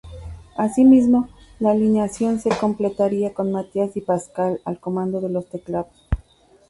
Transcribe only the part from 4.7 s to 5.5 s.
comando de los